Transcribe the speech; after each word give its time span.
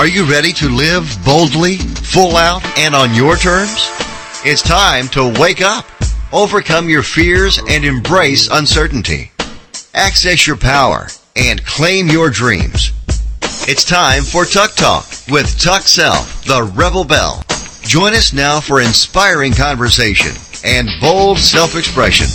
Are 0.00 0.08
you 0.08 0.24
ready 0.24 0.54
to 0.54 0.68
live 0.70 1.14
boldly, 1.26 1.76
full 1.76 2.34
out, 2.34 2.64
and 2.78 2.94
on 2.94 3.14
your 3.14 3.36
terms? 3.36 3.90
It's 4.46 4.62
time 4.62 5.08
to 5.08 5.38
wake 5.38 5.60
up, 5.60 5.84
overcome 6.32 6.88
your 6.88 7.02
fears, 7.02 7.60
and 7.68 7.84
embrace 7.84 8.48
uncertainty. 8.50 9.30
Access 9.92 10.46
your 10.46 10.56
power 10.56 11.08
and 11.36 11.62
claim 11.66 12.08
your 12.08 12.30
dreams. 12.30 12.92
It's 13.68 13.84
time 13.84 14.22
for 14.22 14.46
Tuck 14.46 14.74
Talk 14.74 15.04
with 15.28 15.60
Tuck 15.60 15.82
Self, 15.82 16.46
the 16.46 16.62
Rebel 16.74 17.04
Belle. 17.04 17.44
Join 17.82 18.14
us 18.14 18.32
now 18.32 18.58
for 18.58 18.80
inspiring 18.80 19.52
conversation 19.52 20.32
and 20.64 20.88
bold 21.02 21.36
self-expression. 21.36 22.26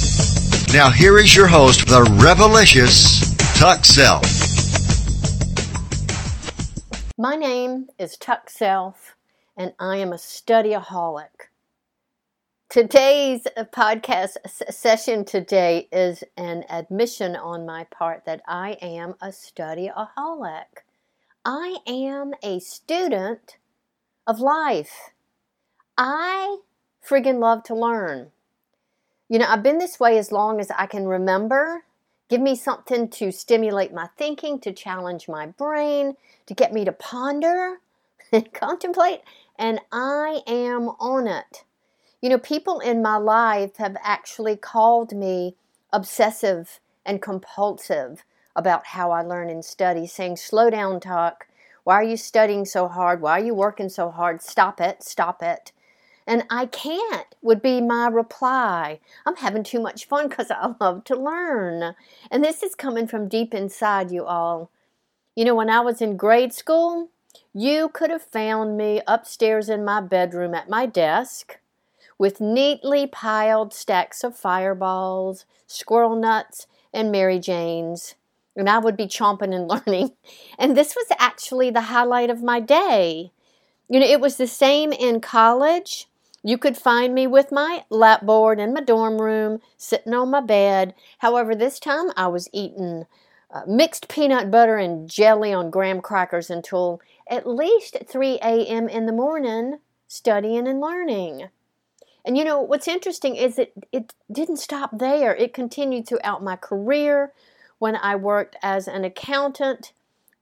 Now 0.71 0.91
here 0.91 1.17
is 1.17 1.35
your 1.35 1.47
host, 1.47 1.87
the 1.87 2.03
Rebelicious 2.23 3.35
Tuck 3.57 3.85
Self. 3.85 4.44
My 7.17 7.37
name 7.37 7.87
is 7.97 8.17
Tuck 8.17 8.49
Self, 8.49 9.15
and 9.55 9.73
I 9.79 9.95
am 9.95 10.11
a 10.11 10.17
studyaholic. 10.17 11.47
Today's 12.67 13.47
uh, 13.55 13.63
podcast 13.63 14.35
session 14.69 15.23
today 15.23 15.87
is 15.93 16.25
an 16.35 16.65
admission 16.69 17.37
on 17.37 17.65
my 17.65 17.85
part 17.85 18.25
that 18.25 18.41
I 18.45 18.71
am 18.81 19.15
a 19.21 19.27
studyaholic. 19.27 20.83
I 21.45 21.77
am 21.87 22.33
a 22.43 22.59
student 22.59 23.59
of 24.27 24.41
life. 24.41 25.11
I 25.97 26.57
friggin' 27.01 27.39
love 27.39 27.63
to 27.63 27.75
learn. 27.75 28.31
You 29.29 29.39
know, 29.39 29.45
I've 29.47 29.63
been 29.63 29.77
this 29.77 30.01
way 30.01 30.17
as 30.17 30.33
long 30.33 30.59
as 30.59 30.69
I 30.69 30.85
can 30.85 31.07
remember. 31.07 31.84
Give 32.29 32.41
me 32.41 32.55
something 32.55 33.09
to 33.09 33.31
stimulate 33.31 33.93
my 33.93 34.09
thinking, 34.17 34.59
to 34.61 34.73
challenge 34.73 35.27
my 35.27 35.47
brain, 35.47 36.15
to 36.47 36.53
get 36.53 36.73
me 36.73 36.83
to 36.85 36.91
ponder 36.91 37.77
and 38.31 38.51
contemplate, 38.53 39.21
and 39.57 39.79
I 39.91 40.41
am 40.47 40.89
on 40.99 41.27
it. 41.27 41.63
You 42.21 42.29
know, 42.29 42.39
people 42.39 42.79
in 42.79 43.03
my 43.03 43.17
life 43.17 43.77
have 43.77 43.95
actually 44.01 44.57
called 44.57 45.13
me 45.13 45.55
obsessive 45.93 46.79
and 47.05 47.21
compulsive 47.21 48.23
about 48.55 48.87
how 48.87 49.11
I 49.11 49.21
learn 49.21 49.49
and 49.49 49.63
study, 49.63 50.07
saying, 50.07 50.37
Slow 50.37 50.71
down, 50.71 50.99
Tuck. 50.99 51.47
Why 51.83 51.95
are 51.95 52.03
you 52.03 52.17
studying 52.17 52.65
so 52.65 52.87
hard? 52.87 53.21
Why 53.21 53.39
are 53.39 53.43
you 53.43 53.53
working 53.53 53.89
so 53.89 54.09
hard? 54.09 54.41
Stop 54.41 54.81
it, 54.81 55.03
stop 55.03 55.43
it. 55.43 55.71
And 56.27 56.43
I 56.49 56.65
can't 56.65 57.27
would 57.41 57.61
be 57.61 57.81
my 57.81 58.07
reply. 58.07 58.99
I'm 59.25 59.35
having 59.35 59.63
too 59.63 59.79
much 59.79 60.07
fun 60.07 60.27
because 60.27 60.49
I 60.49 60.73
love 60.79 61.03
to 61.05 61.15
learn. 61.15 61.95
And 62.31 62.43
this 62.43 62.63
is 62.63 62.73
coming 62.73 63.05
from 63.07 63.27
deep 63.27 63.53
inside 63.53 64.11
you 64.11 64.25
all. 64.25 64.71
You 65.35 65.45
know, 65.45 65.55
when 65.55 65.69
I 65.69 65.81
was 65.81 66.01
in 66.01 66.17
grade 66.17 66.53
school, 66.53 67.09
you 67.53 67.89
could 67.89 68.09
have 68.09 68.23
found 68.23 68.77
me 68.77 69.01
upstairs 69.05 69.69
in 69.69 69.85
my 69.85 70.01
bedroom 70.01 70.55
at 70.55 70.69
my 70.69 70.85
desk 70.85 71.59
with 72.17 72.41
neatly 72.41 73.05
piled 73.05 73.73
stacks 73.73 74.23
of 74.23 74.37
fireballs, 74.37 75.45
squirrel 75.67 76.15
nuts, 76.15 76.67
and 76.93 77.11
Mary 77.11 77.39
Janes. 77.39 78.15
And 78.55 78.69
I 78.69 78.79
would 78.79 78.95
be 78.95 79.07
chomping 79.07 79.53
and 79.53 79.67
learning. 79.87 80.13
And 80.57 80.75
this 80.75 80.95
was 80.95 81.07
actually 81.19 81.69
the 81.69 81.81
highlight 81.81 82.29
of 82.29 82.41
my 82.41 82.59
day. 82.59 83.31
You 83.89 83.99
know, 83.99 84.07
it 84.07 84.21
was 84.21 84.37
the 84.37 84.47
same 84.47 84.91
in 84.91 85.21
college. 85.21 86.07
You 86.45 86.59
could 86.59 86.77
find 86.77 87.15
me 87.15 87.25
with 87.25 87.51
my 87.51 87.85
lapboard 87.89 88.59
in 88.59 88.71
my 88.71 88.81
dorm 88.81 89.19
room, 89.19 89.61
sitting 89.77 90.13
on 90.13 90.29
my 90.29 90.41
bed. 90.41 90.93
However, 91.17 91.55
this 91.55 91.79
time 91.79 92.11
I 92.15 92.27
was 92.27 92.49
eating 92.53 93.07
uh, 93.49 93.61
mixed 93.65 94.07
peanut 94.09 94.51
butter 94.51 94.77
and 94.77 95.09
jelly 95.09 95.51
on 95.51 95.71
graham 95.71 96.01
crackers 96.01 96.51
until 96.51 97.01
at 97.27 97.47
least 97.47 97.97
3 98.07 98.35
a.m. 98.43 98.87
in 98.87 99.07
the 99.07 99.11
morning, 99.11 99.79
studying 100.07 100.67
and 100.67 100.79
learning. 100.79 101.49
And 102.23 102.37
you 102.37 102.43
know, 102.43 102.61
what's 102.61 102.87
interesting 102.87 103.35
is 103.35 103.55
that 103.55 103.71
it 103.91 104.13
didn't 104.31 104.57
stop 104.57 104.91
there. 104.99 105.35
It 105.35 105.51
continued 105.51 106.07
throughout 106.07 106.43
my 106.43 106.57
career. 106.57 107.33
When 107.79 107.95
I 107.95 108.15
worked 108.17 108.55
as 108.61 108.87
an 108.87 109.03
accountant, 109.03 109.93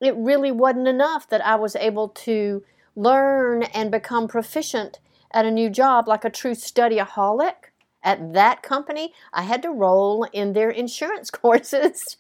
it 0.02 0.18
really 0.18 0.52
wasn't 0.52 0.90
enough 0.90 1.30
that 1.30 1.46
I 1.46 1.56
was 1.56 1.78
able 1.78 2.10
to 2.10 2.62
learn 2.94 3.64
and 3.64 3.90
become 3.90 4.28
proficient 4.28 5.00
at 5.34 5.46
a 5.46 5.52
new 5.52 5.70
job 5.70 6.08
like 6.08 6.26
a 6.26 6.30
true 6.30 6.54
studyaholic 6.54 7.72
at 8.04 8.34
that 8.34 8.62
company. 8.64 9.14
I 9.32 9.44
had 9.44 9.62
to 9.64 9.72
roll 9.72 10.28
in 10.34 10.54
their 10.54 10.70
insurance 10.70 11.30
courses 11.32 12.18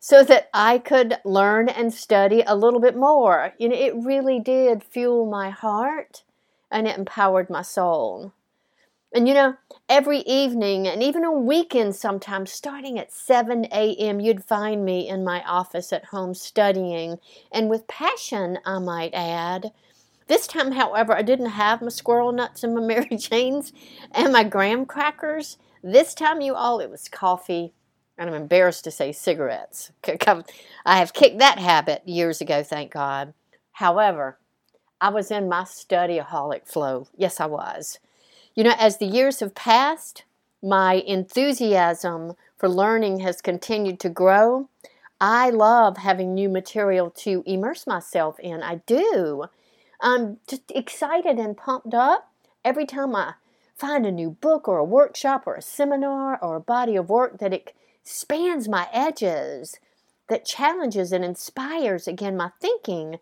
so 0.00 0.24
that 0.24 0.50
I 0.52 0.78
could 0.78 1.18
learn 1.24 1.68
and 1.68 1.92
study 1.92 2.42
a 2.46 2.56
little 2.56 2.80
bit 2.80 2.96
more. 2.96 3.54
You 3.58 3.68
know, 3.68 3.76
it 3.76 3.94
really 3.96 4.40
did 4.40 4.82
fuel 4.82 5.26
my 5.26 5.50
heart 5.50 6.24
and 6.70 6.86
it 6.86 6.98
empowered 6.98 7.48
my 7.48 7.62
soul. 7.62 8.32
And 9.14 9.26
you 9.26 9.32
know, 9.32 9.54
every 9.88 10.18
evening 10.20 10.86
and 10.86 11.02
even 11.02 11.24
on 11.24 11.46
weekends 11.46 11.98
sometimes, 11.98 12.52
starting 12.52 12.98
at 12.98 13.12
7 13.12 13.64
a.m., 13.72 14.20
you'd 14.20 14.44
find 14.44 14.84
me 14.84 15.08
in 15.08 15.24
my 15.24 15.42
office 15.44 15.94
at 15.94 16.06
home 16.06 16.34
studying, 16.34 17.18
and 17.50 17.70
with 17.70 17.86
passion, 17.86 18.58
I 18.66 18.78
might 18.80 19.14
add. 19.14 19.72
This 20.28 20.46
time, 20.46 20.72
however, 20.72 21.16
I 21.16 21.22
didn't 21.22 21.46
have 21.46 21.82
my 21.82 21.88
squirrel 21.88 22.32
nuts 22.32 22.62
and 22.62 22.74
my 22.74 22.80
Mary 22.86 23.16
Janes 23.16 23.72
and 24.12 24.32
my 24.32 24.44
graham 24.44 24.86
crackers. 24.86 25.58
This 25.82 26.14
time, 26.14 26.40
you 26.40 26.54
all, 26.54 26.80
it 26.80 26.90
was 26.90 27.08
coffee, 27.08 27.72
and 28.16 28.28
I'm 28.28 28.36
embarrassed 28.36 28.84
to 28.84 28.90
say 28.90 29.10
cigarettes. 29.12 29.90
I 30.06 30.98
have 30.98 31.14
kicked 31.14 31.38
that 31.38 31.58
habit 31.58 32.06
years 32.06 32.40
ago, 32.40 32.62
thank 32.62 32.92
God. 32.92 33.32
However, 33.72 34.38
I 35.00 35.10
was 35.10 35.30
in 35.30 35.48
my 35.48 35.62
studyaholic 35.62 36.66
flow. 36.66 37.08
Yes, 37.16 37.40
I 37.40 37.46
was. 37.46 37.98
You 38.54 38.64
know, 38.64 38.74
as 38.78 38.98
the 38.98 39.06
years 39.06 39.40
have 39.40 39.54
passed, 39.54 40.24
my 40.62 40.94
enthusiasm 41.06 42.34
for 42.56 42.68
learning 42.68 43.20
has 43.20 43.40
continued 43.40 44.00
to 44.00 44.08
grow. 44.08 44.68
I 45.20 45.50
love 45.50 45.96
having 45.98 46.34
new 46.34 46.48
material 46.48 47.10
to 47.18 47.44
immerse 47.46 47.86
myself 47.86 48.38
in. 48.40 48.62
I 48.62 48.76
do. 48.86 49.44
I'm 50.00 50.38
just 50.46 50.70
excited 50.74 51.38
and 51.38 51.56
pumped 51.56 51.94
up 51.94 52.30
every 52.64 52.86
time 52.86 53.14
I 53.16 53.34
find 53.74 54.06
a 54.06 54.12
new 54.12 54.30
book 54.30 54.68
or 54.68 54.78
a 54.78 54.84
workshop 54.84 55.44
or 55.46 55.54
a 55.54 55.62
seminar 55.62 56.38
or 56.42 56.56
a 56.56 56.60
body 56.60 56.96
of 56.96 57.08
work 57.08 57.38
that 57.38 57.52
expands 57.52 58.68
my 58.68 58.88
edges, 58.92 59.78
that 60.28 60.44
challenges 60.44 61.12
and 61.12 61.24
inspires 61.24 62.06
again 62.06 62.36
my 62.36 62.50
thinking. 62.60 63.18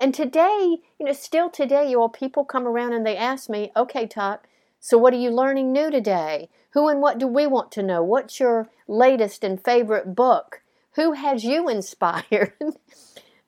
And 0.00 0.14
today, 0.14 0.78
you 0.98 1.06
know, 1.06 1.12
still 1.12 1.50
today, 1.50 1.90
you 1.90 2.00
all 2.00 2.08
people 2.08 2.44
come 2.44 2.66
around 2.66 2.92
and 2.92 3.06
they 3.06 3.16
ask 3.16 3.48
me, 3.48 3.72
okay, 3.76 4.06
Tuck, 4.06 4.46
so, 4.80 4.98
what 4.98 5.12
are 5.12 5.18
you 5.18 5.30
learning 5.30 5.72
new 5.72 5.90
today? 5.90 6.48
Who 6.70 6.88
and 6.88 7.00
what 7.00 7.18
do 7.18 7.26
we 7.26 7.46
want 7.46 7.72
to 7.72 7.82
know? 7.82 8.04
What's 8.04 8.38
your 8.38 8.68
latest 8.86 9.42
and 9.42 9.60
favorite 9.60 10.14
book? 10.14 10.62
Who 10.92 11.12
has 11.12 11.44
you 11.44 11.68
inspired? 11.76 12.52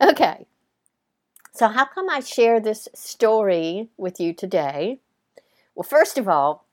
okay. 0.01 0.47
So, 1.59 1.67
how 1.67 1.87
come 1.87 2.09
I 2.09 2.21
share 2.21 2.61
this 2.61 2.87
story 2.95 3.89
with 3.97 4.21
you 4.21 4.33
today? 4.33 5.01
Well, 5.75 5.83
first 5.83 6.17
of 6.17 6.29
all, 6.29 6.65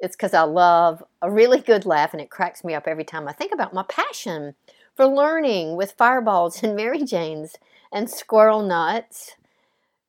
it's 0.00 0.14
because 0.14 0.34
I 0.34 0.42
love 0.42 1.02
a 1.22 1.30
really 1.30 1.62
good 1.62 1.86
laugh 1.86 2.12
and 2.12 2.20
it 2.20 2.28
cracks 2.28 2.62
me 2.62 2.74
up 2.74 2.86
every 2.86 3.04
time 3.04 3.26
I 3.26 3.32
think 3.32 3.54
about 3.54 3.72
my 3.72 3.84
passion 3.84 4.54
for 4.94 5.06
learning 5.06 5.76
with 5.76 5.92
fireballs 5.96 6.62
and 6.62 6.76
Mary 6.76 7.04
Janes 7.04 7.56
and 7.90 8.10
squirrel 8.10 8.60
nuts 8.60 9.36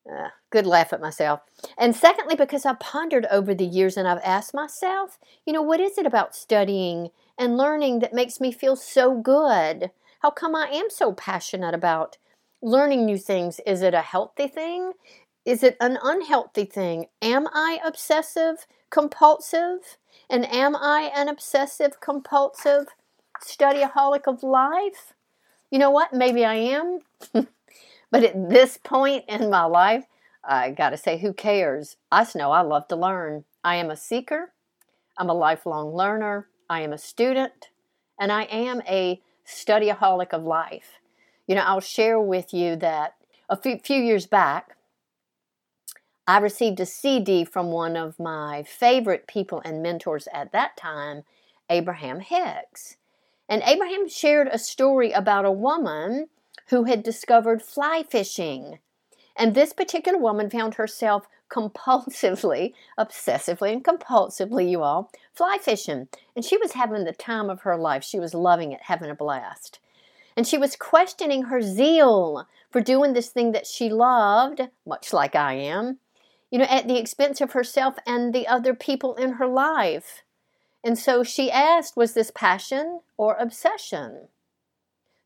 uh, 0.05 0.27
good 0.49 0.65
laugh 0.65 0.91
at 0.91 0.99
myself. 0.99 1.39
And 1.77 1.95
secondly, 1.95 2.35
because 2.35 2.65
I've 2.65 2.81
pondered 2.81 3.27
over 3.31 3.55
the 3.55 3.63
years 3.63 3.95
and 3.95 4.05
I've 4.05 4.21
asked 4.21 4.53
myself, 4.53 5.17
you 5.45 5.53
know, 5.53 5.61
what 5.61 5.79
is 5.79 5.97
it 5.97 6.05
about 6.05 6.35
studying 6.35 7.11
and 7.39 7.55
learning 7.55 7.99
that 7.99 8.13
makes 8.13 8.41
me 8.41 8.51
feel 8.51 8.75
so 8.75 9.17
good? 9.17 9.91
How 10.19 10.29
come 10.29 10.55
I 10.55 10.67
am 10.73 10.89
so 10.89 11.13
passionate 11.13 11.73
about 11.73 12.17
learning 12.65 13.05
new 13.05 13.17
things? 13.17 13.61
Is 13.65 13.81
it 13.81 13.93
a 13.93 14.01
healthy 14.01 14.47
thing? 14.47 14.93
Is 15.45 15.63
it 15.63 15.77
an 15.79 15.97
unhealthy 16.03 16.65
thing? 16.65 17.05
Am 17.21 17.47
I 17.53 17.79
obsessive 17.85 18.65
compulsive? 18.89 19.97
And 20.29 20.45
am 20.51 20.75
I 20.75 21.11
an 21.15 21.29
obsessive 21.29 22.01
compulsive 22.01 22.87
studyaholic 23.41 24.27
of 24.27 24.43
life? 24.43 25.13
You 25.69 25.79
know 25.79 25.91
what? 25.91 26.13
Maybe 26.13 26.43
I 26.43 26.55
am. 26.55 26.99
But 28.11 28.23
at 28.23 28.49
this 28.49 28.77
point 28.77 29.25
in 29.27 29.49
my 29.49 29.65
life, 29.65 30.05
I 30.41 30.71
got 30.71 30.91
to 30.91 30.97
say, 30.97 31.17
who 31.17 31.33
cares? 31.33 31.97
I 32.11 32.25
know 32.35 32.51
I 32.51 32.61
love 32.61 32.87
to 32.89 32.95
learn. 32.95 33.43
I 33.61 33.75
am 33.75 33.89
a 33.89 33.97
seeker, 33.97 34.53
I'm 35.17 35.29
a 35.29 35.33
lifelong 35.33 35.93
learner, 35.93 36.47
I 36.69 36.81
am 36.81 36.93
a 36.93 36.97
student, 36.97 37.71
and 38.17 38.31
I 38.31 38.43
am 38.43 38.81
a 38.87 39.21
studyaholic 39.45 40.33
of 40.33 40.43
life. 40.43 40.99
You 41.47 41.55
know, 41.55 41.61
I'll 41.61 41.79
share 41.79 42.19
with 42.19 42.53
you 42.53 42.75
that 42.77 43.15
a 43.49 43.55
few, 43.55 43.77
few 43.77 44.01
years 44.01 44.25
back, 44.25 44.75
I 46.27 46.39
received 46.39 46.79
a 46.79 46.87
CD 46.87 47.45
from 47.45 47.67
one 47.67 47.95
of 47.95 48.19
my 48.19 48.63
favorite 48.63 49.27
people 49.27 49.61
and 49.63 49.83
mentors 49.83 50.27
at 50.33 50.51
that 50.53 50.75
time, 50.75 51.23
Abraham 51.69 52.19
Hicks. 52.19 52.97
And 53.47 53.61
Abraham 53.63 54.09
shared 54.09 54.47
a 54.47 54.57
story 54.57 55.11
about 55.11 55.45
a 55.45 55.51
woman 55.51 56.29
who 56.69 56.85
had 56.85 57.03
discovered 57.03 57.61
fly 57.61 58.03
fishing. 58.09 58.79
And 59.35 59.53
this 59.53 59.71
particular 59.71 60.17
woman 60.17 60.49
found 60.49 60.75
herself 60.75 61.27
compulsively, 61.51 62.73
obsessively, 62.97 63.71
and 63.71 63.83
compulsively, 63.83 64.67
you 64.67 64.81
all, 64.81 65.11
fly 65.31 65.59
fishing. 65.61 66.07
And 66.35 66.43
she 66.43 66.57
was 66.57 66.71
having 66.71 67.03
the 67.03 67.13
time 67.13 67.51
of 67.51 67.61
her 67.61 67.77
life. 67.77 68.03
She 68.03 68.19
was 68.19 68.33
loving 68.33 68.71
it, 68.71 68.81
having 68.83 69.11
a 69.11 69.15
blast. 69.15 69.77
And 70.37 70.45
she 70.45 70.57
was 70.57 70.75
questioning 70.75 71.43
her 71.43 71.61
zeal 71.61 72.47
for 72.69 72.81
doing 72.81 73.13
this 73.13 73.29
thing 73.29 73.51
that 73.53 73.67
she 73.67 73.89
loved, 73.89 74.61
much 74.85 75.13
like 75.13 75.35
I 75.35 75.53
am, 75.53 75.99
you 76.51 76.59
know, 76.59 76.65
at 76.65 76.87
the 76.87 76.99
expense 76.99 77.39
of 77.41 77.53
herself 77.53 77.95
and 78.05 78.33
the 78.33 78.47
other 78.47 78.73
people 78.73 79.15
in 79.15 79.33
her 79.33 79.47
life. 79.47 80.23
And 80.83 80.99
so 80.99 81.23
she 81.23 81.49
asked, 81.49 81.97
was 81.97 82.13
this 82.13 82.31
passion 82.31 82.99
or 83.17 83.35
obsession? 83.35 84.27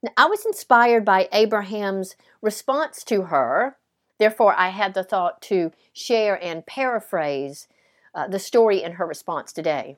Now, 0.02 0.12
I 0.16 0.26
was 0.28 0.46
inspired 0.46 1.04
by 1.04 1.28
Abraham's 1.34 2.16
response 2.42 3.04
to 3.06 3.24
her. 3.24 3.78
Therefore, 4.20 4.54
I 4.56 4.70
had 4.70 4.94
the 4.94 5.04
thought 5.04 5.42
to 5.44 5.72
share 5.92 6.42
and 6.42 6.66
paraphrase 6.66 7.68
uh, 8.14 8.28
the 8.28 8.40
story 8.40 8.82
in 8.82 8.94
her 8.94 9.06
response 9.06 9.52
today. 9.52 9.98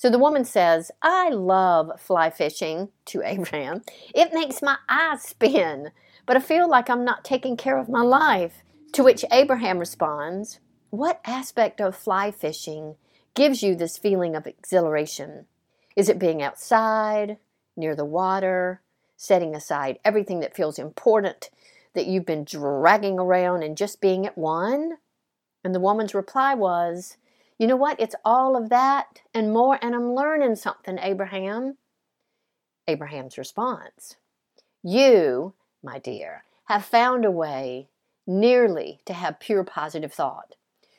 So 0.00 0.08
the 0.08 0.18
woman 0.18 0.46
says, 0.46 0.90
I 1.02 1.28
love 1.28 2.00
fly 2.00 2.30
fishing 2.30 2.88
to 3.04 3.20
Abraham. 3.24 3.82
It 4.14 4.32
makes 4.32 4.62
my 4.62 4.78
eyes 4.88 5.20
spin, 5.20 5.90
but 6.24 6.38
I 6.38 6.40
feel 6.40 6.70
like 6.70 6.88
I'm 6.88 7.04
not 7.04 7.22
taking 7.22 7.54
care 7.54 7.76
of 7.76 7.90
my 7.90 8.00
life. 8.00 8.62
To 8.92 9.04
which 9.04 9.26
Abraham 9.30 9.78
responds, 9.78 10.58
What 10.88 11.20
aspect 11.26 11.82
of 11.82 11.94
fly 11.94 12.30
fishing 12.30 12.96
gives 13.34 13.62
you 13.62 13.74
this 13.74 13.98
feeling 13.98 14.34
of 14.34 14.46
exhilaration? 14.46 15.44
Is 15.94 16.08
it 16.08 16.18
being 16.18 16.40
outside, 16.40 17.36
near 17.76 17.94
the 17.94 18.06
water, 18.06 18.80
setting 19.18 19.54
aside 19.54 19.98
everything 20.02 20.40
that 20.40 20.56
feels 20.56 20.78
important 20.78 21.50
that 21.92 22.06
you've 22.06 22.24
been 22.24 22.44
dragging 22.44 23.18
around 23.18 23.62
and 23.62 23.76
just 23.76 24.00
being 24.00 24.24
at 24.24 24.38
one? 24.38 24.96
And 25.62 25.74
the 25.74 25.78
woman's 25.78 26.14
reply 26.14 26.54
was, 26.54 27.18
you 27.60 27.66
know 27.66 27.76
what? 27.76 28.00
It's 28.00 28.14
all 28.24 28.56
of 28.56 28.70
that 28.70 29.20
and 29.34 29.52
more, 29.52 29.78
and 29.82 29.94
I'm 29.94 30.14
learning 30.14 30.56
something, 30.56 30.98
Abraham. 30.98 31.76
Abraham's 32.88 33.36
response 33.36 34.16
You, 34.82 35.52
my 35.82 35.98
dear, 35.98 36.44
have 36.64 36.86
found 36.86 37.26
a 37.26 37.30
way 37.30 37.88
nearly 38.26 39.00
to 39.04 39.12
have 39.12 39.40
pure 39.40 39.62
positive 39.62 40.10
thought. 40.10 40.54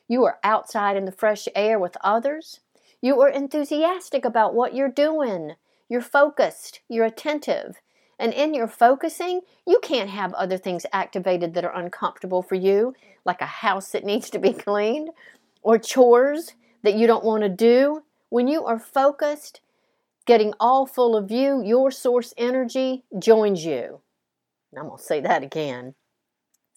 You 0.08 0.24
are 0.24 0.38
outside 0.44 0.96
in 0.96 1.06
the 1.06 1.12
fresh 1.12 1.48
air 1.56 1.80
with 1.80 1.98
others. 2.04 2.60
You 3.02 3.20
are 3.22 3.30
enthusiastic 3.30 4.24
about 4.24 4.54
what 4.54 4.76
you're 4.76 4.88
doing. 4.88 5.56
You're 5.90 6.00
focused. 6.00 6.82
You're 6.88 7.06
attentive. 7.06 7.82
And 8.20 8.36
in 8.36 8.54
your 8.54 8.68
focusing, 8.68 9.42
you 9.66 9.80
can't 9.82 10.12
have 10.12 10.32
other 10.36 10.60
things 10.60 10.86
activated 10.94 11.56
that 11.56 11.66
are 11.66 11.76
uncomfortable 11.76 12.44
for 12.44 12.54
you, 12.54 12.94
like 13.26 13.42
a 13.42 13.48
house 13.48 13.94
that 13.94 14.06
needs 14.12 14.30
to 14.30 14.38
be 14.38 14.54
cleaned 14.54 15.10
or 15.62 15.78
chores 15.78 16.54
that 16.84 16.96
you 16.96 17.08
don't 17.08 17.26
want 17.26 17.44
to 17.44 17.50
do, 17.50 18.04
when 18.30 18.48
you 18.48 18.66
are 18.66 18.80
focused, 18.80 19.62
getting 20.26 20.54
all 20.60 20.86
full 20.86 21.16
of 21.16 21.32
you, 21.32 21.62
your 21.64 21.92
source 21.92 22.34
energy 22.38 23.04
joins 23.20 23.66
you. 23.66 24.02
I'm 24.78 24.88
going 24.88 24.98
to 24.98 25.04
say 25.04 25.20
that 25.20 25.44
again 25.44 25.96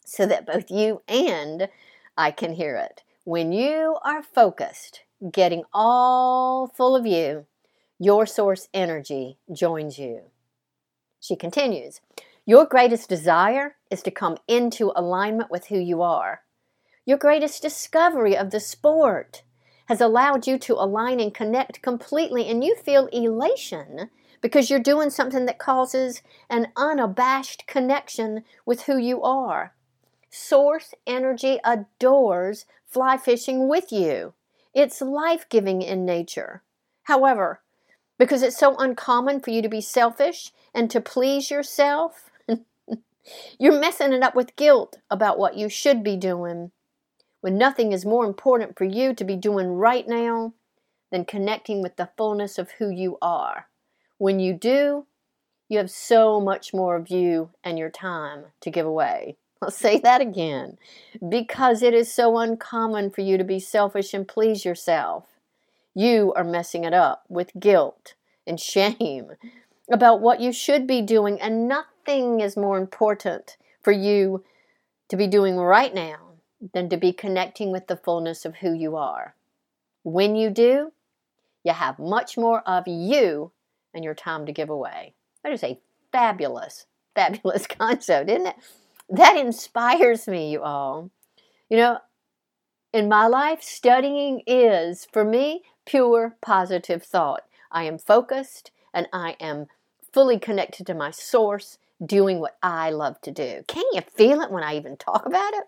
so 0.05 0.27
that 0.27 0.47
both 0.47 0.71
you 0.71 1.03
and 1.09 1.69
I 2.17 2.31
can 2.31 2.55
hear 2.55 2.77
it. 2.77 3.03
When 3.25 3.53
you 3.53 3.97
are 4.05 4.23
focused, 4.23 5.03
getting 5.33 5.65
all 5.73 6.67
full 6.67 6.95
of 6.95 7.07
you, 7.07 7.47
your 7.99 8.27
source 8.27 8.69
energy 8.75 9.39
joins 9.53 9.99
you. 9.99 10.23
She 11.21 11.37
continues, 11.37 12.01
Your 12.45 12.67
greatest 12.67 13.09
desire 13.09 13.77
is 13.91 14.03
to 14.03 14.11
come 14.11 14.37
into 14.47 14.93
alignment 14.95 15.51
with 15.51 15.69
who 15.69 15.79
you 15.79 16.03
are. 16.03 16.43
Your 17.07 17.19
greatest 17.19 17.61
discovery 17.61 18.35
of 18.35 18.51
the 18.51 18.61
sport 18.61 19.43
has 19.89 20.01
allowed 20.01 20.47
you 20.47 20.59
to 20.59 20.75
align 20.75 21.21
and 21.21 21.35
connect 21.35 21.83
completely, 21.83 22.49
and 22.49 22.65
you 22.65 22.75
feel 22.77 23.07
elation 23.09 24.09
because 24.41 24.71
you're 24.71 24.81
doing 24.81 25.11
something 25.11 25.45
that 25.45 25.59
causes 25.59 26.23
an 26.49 26.69
unabashed 26.77 27.67
connection 27.67 28.45
with 28.65 28.85
who 28.85 28.97
you 28.97 29.23
are. 29.23 29.75
Source 30.31 30.95
Energy 31.07 31.59
adores 31.63 32.65
fly 32.87 33.19
fishing 33.19 33.69
with 33.69 33.93
you. 33.93 34.33
It's 34.73 35.03
life 35.03 35.47
giving 35.51 35.83
in 35.83 36.07
nature. 36.07 36.63
However, 37.03 37.61
because 38.19 38.43
it's 38.43 38.59
so 38.59 38.77
uncommon 38.77 39.41
for 39.41 39.51
you 39.51 39.61
to 39.61 39.69
be 39.69 39.83
selfish 39.83 40.53
and 40.73 40.91
to 40.91 41.03
please 41.03 41.51
yourself, 41.51 42.31
you're 43.59 43.79
messing 43.79 44.15
it 44.15 44.23
up 44.23 44.35
with 44.35 44.57
guilt 44.57 44.97
about 45.11 45.39
what 45.39 45.57
you 45.57 45.69
should 45.69 46.03
be 46.03 46.17
doing 46.17 46.71
when 47.45 47.59
nothing 47.59 47.93
is 47.93 48.07
more 48.07 48.25
important 48.25 48.75
for 48.75 48.85
you 48.85 49.13
to 49.13 49.23
be 49.23 49.37
doing 49.37 49.67
right 49.67 50.09
now 50.09 50.55
than 51.13 51.27
connecting 51.27 51.83
with 51.83 51.95
the 51.97 52.09
fullness 52.17 52.57
of 52.57 52.71
who 52.79 52.89
you 52.89 53.19
are. 53.21 53.69
When 54.17 54.41
you 54.41 54.55
do, 54.55 55.05
you 55.69 55.77
have 55.77 55.91
so 55.91 56.41
much 56.41 56.73
more 56.73 56.97
of 56.97 57.11
you 57.11 57.51
and 57.63 57.79
your 57.79 57.91
time 57.91 58.47
to 58.63 58.71
give 58.71 58.87
away. 58.87 59.37
I'll 59.63 59.71
say 59.71 59.99
that 59.99 60.23
again. 60.23 60.79
Because 61.29 61.83
it 61.83 61.93
is 61.93 62.11
so 62.11 62.39
uncommon 62.39 63.11
for 63.11 63.21
you 63.21 63.37
to 63.37 63.45
be 63.45 63.61
selfish 63.61 64.15
and 64.15 64.27
please 64.27 64.65
yourself. 64.65 65.27
You 65.95 66.33
are 66.37 66.45
messing 66.45 66.85
it 66.85 66.95
up 66.95 67.25
with 67.29 67.61
guilt 67.61 68.15
and 68.47 68.59
shame 68.75 69.33
about 69.93 70.23
what 70.23 70.41
you 70.41 70.51
should 70.51 70.87
be 70.87 71.03
doing, 71.03 71.39
and 71.43 71.69
nothing 71.69 72.41
is 72.41 72.57
more 72.57 72.79
important 72.79 73.59
for 73.83 73.93
you 73.93 74.43
to 75.11 75.17
be 75.19 75.27
doing 75.27 75.59
right 75.59 75.93
now 75.93 76.34
than 76.73 76.89
to 76.89 76.97
be 76.97 77.13
connecting 77.13 77.71
with 77.71 77.87
the 77.87 77.97
fullness 77.97 78.45
of 78.45 78.57
who 78.57 78.73
you 78.73 78.97
are. 78.97 79.35
When 80.03 80.37
you 80.37 80.51
do, 80.51 80.93
you 81.63 81.73
have 81.73 81.99
much 81.99 82.37
more 82.37 82.61
of 82.61 82.87
you 82.87 83.53
and 83.93 84.05
your 84.05 84.15
time 84.15 84.47
to 84.47 84.53
give 84.53 84.71
away. 84.71 85.15
That 85.43 85.53
is 85.53 85.63
a 85.63 85.81
fabulous, 86.13 86.87
fabulous 87.15 87.67
concept, 87.67 88.31
isn't 88.31 88.47
it? 88.47 88.57
That 89.09 89.37
inspires 89.37 90.27
me, 90.27 90.51
you 90.51 90.63
all. 90.63 91.11
You 91.69 91.77
know, 91.77 91.99
in 92.93 93.09
my 93.09 93.27
life, 93.27 93.63
studying 93.63 94.43
is, 94.47 95.07
for 95.13 95.25
me, 95.25 95.63
pure 95.85 96.37
positive 96.41 97.03
thought. 97.03 97.43
I 97.71 97.85
am 97.85 97.99
focused 97.99 98.71
and 98.93 99.09
I 99.13 99.37
am 99.41 99.67
fully 100.13 100.39
connected 100.39 100.87
to 100.87 100.95
my 100.95 101.11
source, 101.11 101.79
doing 102.05 102.39
what 102.39 102.57
I 102.63 102.91
love 102.91 103.21
to 103.23 103.33
do. 103.33 103.65
Can 103.67 103.83
you 103.93 104.01
feel 104.01 104.41
it 104.41 104.51
when 104.51 104.63
I 104.63 104.77
even 104.77 104.97
talk 104.97 105.27
about 105.27 105.55
it? 105.55 105.65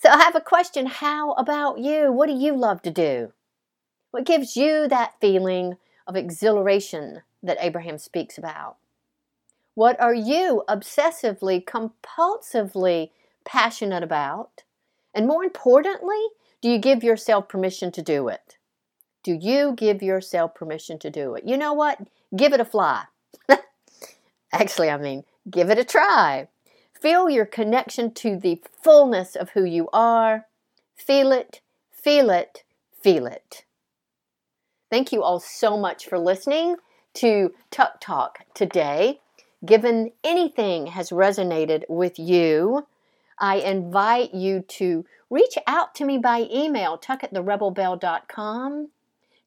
So 0.00 0.08
I 0.10 0.18
have 0.18 0.36
a 0.36 0.40
question. 0.40 0.86
How 0.86 1.32
about 1.32 1.80
you? 1.80 2.12
What 2.12 2.28
do 2.28 2.32
you 2.32 2.54
love 2.54 2.82
to 2.82 2.90
do? 2.90 3.32
What 4.12 4.24
gives 4.24 4.56
you 4.56 4.86
that 4.86 5.14
feeling 5.20 5.76
of 6.06 6.14
exhilaration 6.14 7.22
that 7.42 7.58
Abraham 7.60 7.98
speaks 7.98 8.38
about? 8.38 8.76
What 9.74 9.98
are 10.00 10.14
you 10.14 10.62
obsessively, 10.68 11.64
compulsively 11.64 13.10
passionate 13.44 14.04
about? 14.04 14.62
And 15.12 15.26
more 15.26 15.42
importantly, 15.42 16.22
do 16.62 16.70
you 16.70 16.78
give 16.78 17.02
yourself 17.02 17.48
permission 17.48 17.90
to 17.92 18.02
do 18.02 18.28
it? 18.28 18.56
Do 19.24 19.34
you 19.34 19.72
give 19.76 20.00
yourself 20.00 20.54
permission 20.54 21.00
to 21.00 21.10
do 21.10 21.34
it? 21.34 21.42
You 21.44 21.56
know 21.56 21.72
what? 21.72 21.98
Give 22.36 22.52
it 22.52 22.60
a 22.60 22.64
fly. 22.64 23.04
Actually, 24.52 24.90
I 24.90 24.96
mean, 24.96 25.24
give 25.50 25.70
it 25.70 25.78
a 25.78 25.84
try. 25.84 26.46
Feel 27.00 27.30
your 27.30 27.46
connection 27.46 28.12
to 28.14 28.36
the 28.36 28.60
fullness 28.82 29.36
of 29.36 29.50
who 29.50 29.64
you 29.64 29.88
are. 29.92 30.46
Feel 30.96 31.30
it, 31.30 31.60
feel 31.92 32.28
it, 32.28 32.64
feel 33.00 33.26
it. 33.26 33.64
Thank 34.90 35.12
you 35.12 35.22
all 35.22 35.38
so 35.38 35.76
much 35.76 36.06
for 36.06 36.18
listening 36.18 36.76
to 37.14 37.54
Tuck 37.70 38.00
Talk 38.00 38.40
today. 38.52 39.20
Given 39.64 40.12
anything 40.24 40.88
has 40.88 41.10
resonated 41.10 41.84
with 41.88 42.18
you, 42.18 42.86
I 43.38 43.56
invite 43.56 44.34
you 44.34 44.62
to 44.62 45.04
reach 45.30 45.56
out 45.68 45.94
to 45.96 46.04
me 46.04 46.18
by 46.18 46.48
email, 46.52 46.98
tuck 46.98 47.22
at 47.22 47.32
therebelbell.com. 47.32 48.88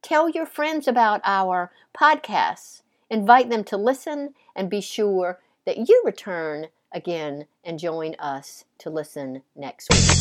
Tell 0.01 0.29
your 0.29 0.45
friends 0.45 0.87
about 0.87 1.19
our 1.25 1.71
podcasts. 1.93 2.81
Invite 3.09 3.49
them 3.49 3.65
to 3.65 3.77
listen 3.77 4.35
and 4.55 4.69
be 4.69 4.79
sure 4.79 5.39
that 5.65 5.89
you 5.89 6.01
return 6.05 6.67
again 6.91 7.45
and 7.63 7.79
join 7.79 8.15
us 8.19 8.65
to 8.79 8.89
listen 8.89 9.43
next 9.55 9.89
week. 9.91 10.20